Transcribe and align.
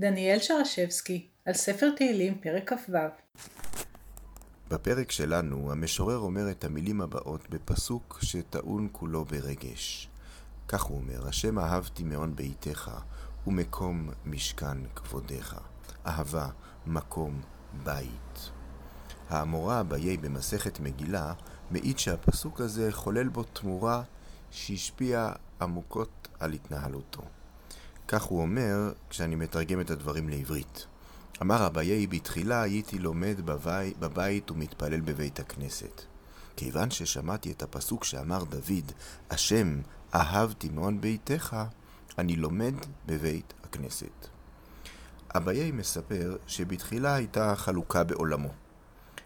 דניאל 0.00 0.38
שרשבסקי, 0.38 1.26
על 1.44 1.54
ספר 1.54 1.90
תהילים, 1.96 2.38
פרק 2.40 2.72
כ"ו. 2.72 2.96
בפרק 4.70 5.10
שלנו, 5.10 5.72
המשורר 5.72 6.18
אומר 6.18 6.50
את 6.50 6.64
המילים 6.64 7.00
הבאות 7.00 7.50
בפסוק 7.50 8.18
שטעון 8.22 8.88
כולו 8.92 9.24
ברגש. 9.24 10.08
כך 10.68 10.82
הוא 10.82 10.96
אומר, 10.96 11.28
השם 11.28 11.58
אהבתי 11.58 12.04
מעון 12.04 12.36
ביתך, 12.36 12.90
ומקום 13.46 14.10
משכן 14.26 14.86
כבודיך. 14.96 15.56
אהבה, 16.06 16.48
מקום, 16.86 17.40
בית. 17.84 18.50
האמורה 19.28 19.80
אביי 19.80 20.16
במסכת 20.16 20.80
מגילה 20.80 21.32
מעיד 21.70 21.98
שהפסוק 21.98 22.60
הזה 22.60 22.92
חולל 22.92 23.28
בו 23.28 23.42
תמורה 23.42 24.02
שהשפיעה 24.50 25.32
עמוקות 25.60 26.28
על 26.40 26.52
התנהלותו. 26.52 27.22
כך 28.08 28.22
הוא 28.22 28.42
אומר 28.42 28.92
כשאני 29.10 29.34
מתרגם 29.34 29.80
את 29.80 29.90
הדברים 29.90 30.28
לעברית. 30.28 30.86
אמר 31.42 31.66
אביי, 31.66 32.06
בתחילה 32.06 32.62
הייתי 32.62 32.98
לומד 32.98 33.40
בבי, 33.44 33.94
בבית 33.98 34.50
ומתפלל 34.50 35.00
בבית 35.00 35.40
הכנסת. 35.40 36.02
כיוון 36.56 36.90
ששמעתי 36.90 37.52
את 37.52 37.62
הפסוק 37.62 38.04
שאמר 38.04 38.44
דוד, 38.44 38.92
השם 39.30 39.80
אהבתי 40.14 40.68
מעון 40.68 41.00
ביתך, 41.00 41.56
אני 42.18 42.36
לומד 42.36 42.74
בבית 43.06 43.54
הכנסת. 43.64 44.28
אביי 45.36 45.72
מספר 45.72 46.36
שבתחילה 46.46 47.14
הייתה 47.14 47.56
חלוקה 47.56 48.04
בעולמו. 48.04 48.50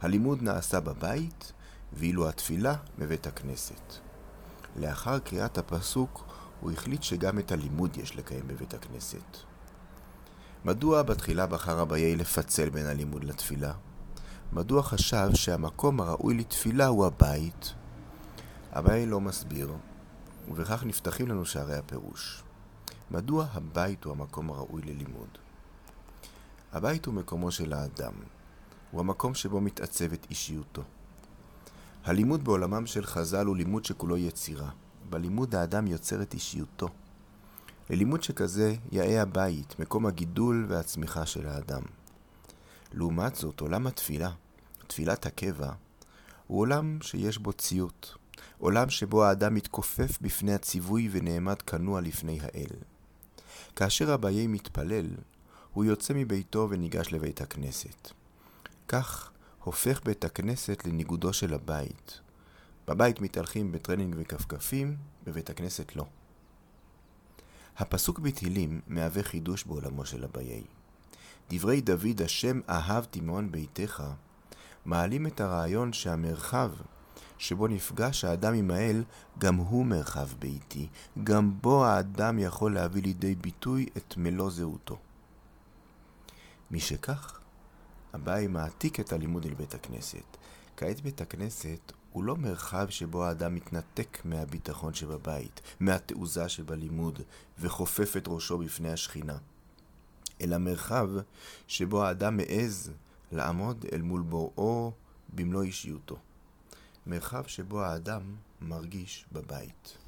הלימוד 0.00 0.42
נעשה 0.42 0.80
בבית, 0.80 1.52
ואילו 1.92 2.28
התפילה 2.28 2.74
בבית 2.98 3.26
הכנסת. 3.26 3.94
לאחר 4.76 5.18
קריאת 5.18 5.58
הפסוק, 5.58 6.24
הוא 6.60 6.70
החליט 6.72 7.02
שגם 7.02 7.38
את 7.38 7.52
הלימוד 7.52 7.96
יש 7.96 8.16
לקיים 8.16 8.48
בבית 8.48 8.74
הכנסת. 8.74 9.36
מדוע 10.64 11.02
בתחילה 11.02 11.46
בחר 11.46 11.82
אביי 11.82 12.16
לפצל 12.16 12.68
בין 12.68 12.86
הלימוד 12.86 13.24
לתפילה? 13.24 13.72
מדוע 14.52 14.82
חשב 14.82 15.28
שהמקום 15.34 16.00
הראוי 16.00 16.34
לתפילה 16.34 16.86
הוא 16.86 17.06
הבית? 17.06 17.74
אביי 18.72 19.06
לא 19.06 19.20
מסביר, 19.20 19.72
ובכך 20.48 20.84
נפתחים 20.84 21.28
לנו 21.28 21.44
שערי 21.44 21.76
הפירוש. 21.76 22.42
מדוע 23.10 23.46
הבית 23.52 24.04
הוא 24.04 24.12
המקום 24.12 24.50
הראוי 24.50 24.82
ללימוד? 24.82 25.28
הבית 26.72 27.06
הוא 27.06 27.14
מקומו 27.14 27.50
של 27.50 27.72
האדם, 27.72 28.12
הוא 28.90 29.00
המקום 29.00 29.34
שבו 29.34 29.60
מתעצבת 29.60 30.26
אישיותו. 30.30 30.82
הלימוד 32.04 32.44
בעולמם 32.44 32.86
של 32.86 33.06
חז"ל 33.06 33.46
הוא 33.46 33.56
לימוד 33.56 33.84
שכולו 33.84 34.16
יצירה. 34.16 34.70
בלימוד 35.10 35.54
האדם 35.54 35.86
יוצר 35.86 36.22
את 36.22 36.34
אישיותו. 36.34 36.88
ללימוד 37.90 38.22
שכזה 38.22 38.74
יאה 38.92 39.22
הבית, 39.22 39.78
מקום 39.78 40.06
הגידול 40.06 40.66
והצמיחה 40.68 41.26
של 41.26 41.46
האדם. 41.46 41.82
לעומת 42.92 43.36
זאת, 43.36 43.60
עולם 43.60 43.86
התפילה, 43.86 44.30
תפילת 44.86 45.26
הקבע, 45.26 45.72
הוא 46.46 46.60
עולם 46.60 46.98
שיש 47.02 47.38
בו 47.38 47.52
ציות, 47.52 48.14
עולם 48.58 48.90
שבו 48.90 49.24
האדם 49.24 49.54
מתכופף 49.54 50.18
בפני 50.20 50.54
הציווי 50.54 51.08
ונעמד 51.12 51.62
כנוע 51.62 52.00
לפני 52.00 52.38
האל. 52.42 52.76
כאשר 53.76 54.14
אביי 54.14 54.46
מתפלל, 54.46 55.06
הוא 55.72 55.84
יוצא 55.84 56.14
מביתו 56.14 56.66
וניגש 56.70 57.12
לבית 57.12 57.40
הכנסת. 57.40 58.10
כך 58.88 59.30
הופך 59.64 60.00
בית 60.04 60.24
הכנסת 60.24 60.86
לניגודו 60.86 61.32
של 61.32 61.54
הבית. 61.54 62.20
בבית 62.88 63.20
מתהלכים 63.20 63.72
בטרנינג 63.72 64.14
וכפכפים, 64.18 64.96
בבית 65.24 65.50
הכנסת 65.50 65.96
לא. 65.96 66.06
הפסוק 67.78 68.18
בתהילים 68.18 68.80
מהווה 68.86 69.22
חידוש 69.22 69.64
בעולמו 69.64 70.06
של 70.06 70.24
אביי. 70.24 70.64
דברי 71.50 71.80
דוד, 71.80 72.22
השם 72.24 72.60
אהבתי 72.68 73.20
מעון 73.20 73.52
ביתך, 73.52 74.02
מעלים 74.84 75.26
את 75.26 75.40
הרעיון 75.40 75.92
שהמרחב 75.92 76.70
שבו 77.38 77.66
נפגש 77.66 78.24
האדם 78.24 78.54
עם 78.54 78.70
האל, 78.70 79.04
גם 79.38 79.56
הוא 79.56 79.86
מרחב 79.86 80.28
ביתי, 80.38 80.88
גם 81.24 81.60
בו 81.60 81.84
האדם 81.84 82.38
יכול 82.38 82.74
להביא 82.74 83.02
לידי 83.02 83.34
ביטוי 83.34 83.86
את 83.96 84.14
מלוא 84.16 84.50
זהותו. 84.50 84.98
משכך, 86.70 87.40
אביי 88.14 88.46
מעתיק 88.46 89.00
את 89.00 89.12
הלימוד 89.12 89.44
אל 89.46 89.54
בית 89.54 89.74
הכנסת. 89.74 90.36
כעת 90.76 91.00
בית 91.00 91.20
הכנסת 91.20 91.92
הוא 92.16 92.24
לא 92.24 92.36
מרחב 92.36 92.86
שבו 92.90 93.24
האדם 93.24 93.54
מתנתק 93.54 94.18
מהביטחון 94.24 94.94
שבבית, 94.94 95.60
מהתעוזה 95.80 96.48
שבלימוד, 96.48 97.20
וחופף 97.58 98.16
את 98.16 98.24
ראשו 98.28 98.58
בפני 98.58 98.92
השכינה, 98.92 99.36
אלא 100.40 100.58
מרחב 100.58 101.08
שבו 101.66 102.04
האדם 102.04 102.36
מעז 102.36 102.92
לעמוד 103.32 103.84
אל 103.92 104.02
מול 104.02 104.22
בוראו 104.22 104.92
במלוא 105.34 105.62
אישיותו. 105.62 106.16
מרחב 107.06 107.46
שבו 107.46 107.82
האדם 107.82 108.22
מרגיש 108.60 109.26
בבית. 109.32 109.98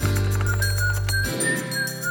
thank 0.00 1.98
you 1.98 2.03